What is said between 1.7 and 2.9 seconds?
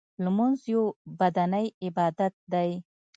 عبادت دی.